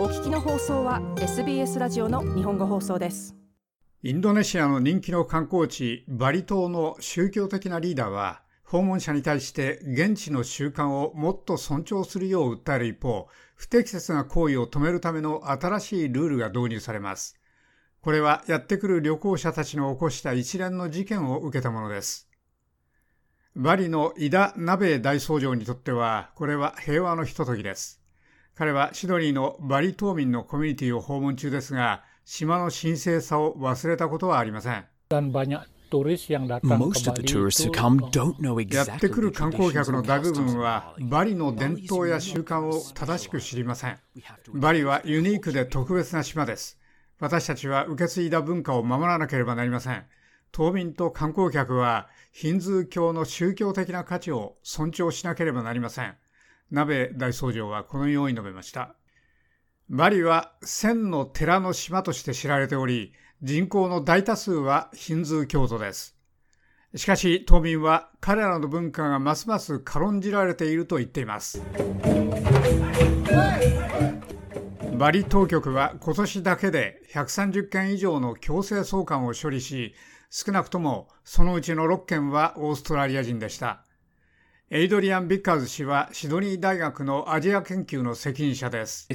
[0.00, 3.36] お聞きの放送は SBS ラジオの日本語放送です。
[4.02, 17.38] インドネシアの人気の観光地バリ島の宗教的なリーダーは訪問者に対して現地の習慣をもっと尊重するよう訴える一方不適切な行為を止めるための新しいルールが導入されます。
[18.00, 22.26] これはやってくる旅行者たちの起こした一連の事件を受けたものです。
[23.54, 27.99] バリのイダ・ナベ大総長にとってはこれは平和のひとときです。
[28.60, 34.84] 彼はシドニーのバリ島民のコミュニティを訪問中ですが、島の神聖さを忘れたことはありません。
[38.76, 43.98] やってくる観光客の大部分はバリの伝統や習慣を正しく知りません。
[44.52, 46.78] バリはユニークで特別な島です。
[47.18, 50.04] 私たちは受け継いだ文化を守らなければなりません。
[50.52, 56.14] 島民と観光客はヒンズー教の宗教的な価値を尊重しなければなりません。
[56.70, 58.94] 鍋大総長はこのように述べました。
[59.88, 66.16] バリは千の寺の島として知られており、人口の大多数はヒンズー教徒です。
[66.94, 71.62] しかし、島民は彼らの文化がますます軽んじられていると言っています。
[74.96, 79.94] バリ当局は今年だけで130件以上の強制送還を処理し、
[80.30, 83.84] 少なくともそのうちの6件はオーストラリア人でした。
[84.72, 89.08] エイドリアン・ビッカーズ氏はシドニー大学のアジア研究の責任者です。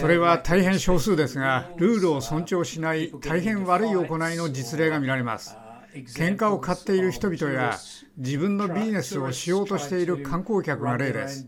[0.00, 5.56] それは大変少数ですが、ルールを尊重しない大変悪い行いの実例が見られます。
[5.94, 7.78] 喧嘩を買っている人々や
[8.16, 11.46] 自分のビジネスをしようとしている観光客が例です。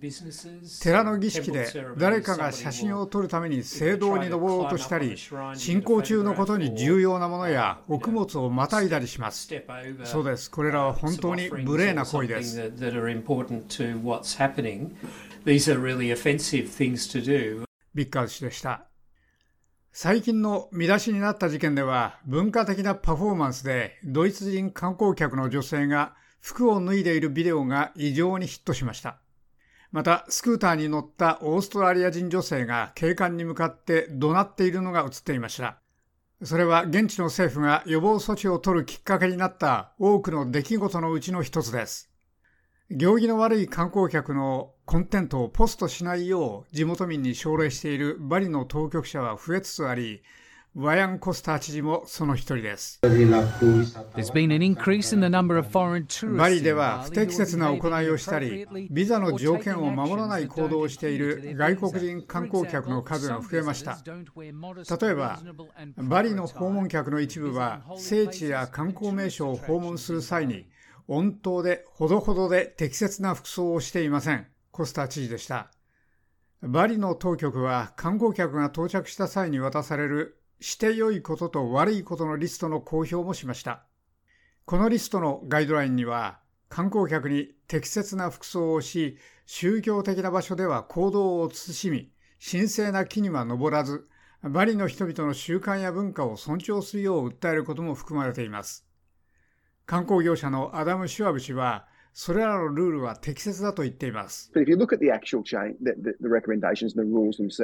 [0.83, 5.17] 寺の儀式で誰かが写真を撮るために聖堂に登ろうとしたり、
[5.55, 9.49] 進行中のことに重要なものや穀物をまたいだりします。
[10.05, 10.51] そうです。
[10.51, 12.73] これらは本当に無礼な行為です。
[17.95, 18.87] ビッカーズ氏でした。
[19.99, 29.17] 最近の見出しになった事件では文化的なパフォーマンスでドイツ人観光客の女性が服を脱いでいるビデオが異常にヒットしました。
[29.93, 35.79] また、スクーターに乗ったオーストラリア人女性が警官に向かって怒鳴っているのが映っていました。
[36.43, 42.11] それは現地の政府が予防措置を取るきっかけになった多くの出来事のうちの一つです。
[42.89, 50.23] 行儀の悪い観光客のコンテンツをポストしないよう地元民に奨励しているバリの当局者は増えつつあり、
[50.77, 53.01] ワヤン・コスター知事もその一人です。
[53.03, 53.09] バ
[56.49, 63.99] リでは不適切な行いをしたり、ビザの条件を守らない行動をしている外国人観光客の数が増えました。
[64.05, 64.15] 例
[65.09, 65.41] えば、
[65.97, 70.69] バリの訪問客の一部は聖地や観光名所を訪問する際に、
[71.09, 74.47] 温当でほどほどで適切な服装をしていません。
[74.71, 75.71] コスタ知事でした。
[76.63, 83.85] バリの当局は観光客が到着した際に渡されるして良いことと悪いことのリストの公表もしました。
[84.65, 92.11] このリストのガイドラインには観光客に適切な服装をし、宗教的な場所では行動を慎み、
[92.45, 94.09] 神聖な木には登らず、
[94.43, 98.86] バリの人々の習慣や文化を尊重するよう訴えることも含まれています。
[99.87, 104.51] 観光業者のアダム・シュワブ氏は、それらのルールは適切だと言っています。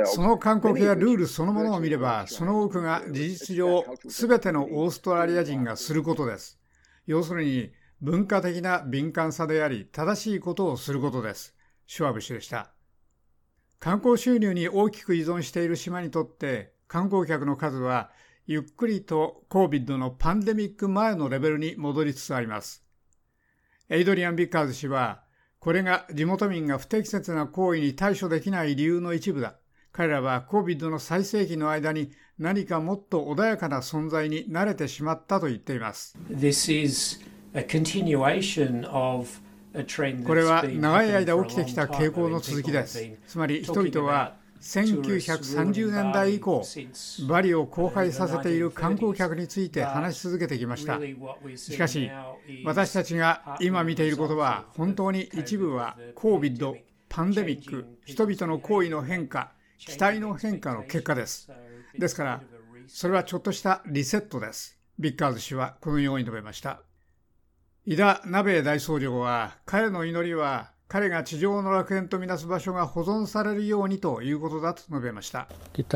[0.07, 6.61] その勧告やルールそのものを見れば、その多くが事実上、すべてのオーストラリア人がすることです。
[7.07, 11.57] 要するに、文化的な敏感さであり、正しいことをすることです。
[11.87, 12.73] シュワブ氏でした。
[13.81, 18.13] 観光収入に大きく依存している島にとって、観光客の数は
[18.47, 22.85] ゆっくりと COVID のパンデミック前のレベルに戻りつつあります。
[23.89, 25.23] エイドリアン・ビッカーズ氏は、
[25.61, 29.55] これが地元民が不適切な行為に対処できない理由の一部だ。
[29.93, 36.19] 彼らは COVID の最盛期の間に何かもっと穏やかな存在に慣れてしまったと言っています。
[40.25, 43.01] これは長い間起きてきた傾向の続きです。
[43.29, 46.63] つまり人々は1930年代以降、
[47.29, 51.01] バリを荒廃させている観光客について話し続けてきました。
[51.57, 52.11] しかし、
[52.65, 56.77] 私たちが今見ていることは、本当に一部は COVID、
[57.09, 61.51] パンデミック、人々の行為の変化、期待の変化の結果です。
[61.99, 62.43] ですから、
[62.87, 64.79] それはちょっとしたリセットです。
[64.99, 66.83] ビッカーズ氏はこのように述べました。
[67.85, 75.49] イダ・ナベ大総領は、彼の祈りは彼が地上の楽園とみなす場所が保存されるようにということだと述べました。
[75.75, 75.89] 大部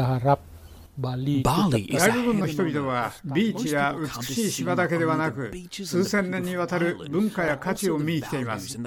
[2.22, 8.78] 分の人々はビーチや美しい島だけではなく数千年にわたる文化や価値を見に来ています。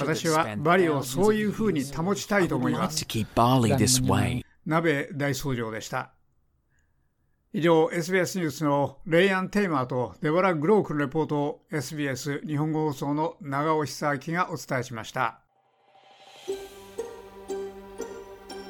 [0.00, 3.06] 私はバリをそういうふうに保ちたいと思います。
[4.66, 6.10] 鍋大総長でした
[7.52, 15.41] 以上 SBS ニュースのレイアン・テイマーとデボラ・グロークのレポートを SBS 日本語放送の長尾久明がお伝えしました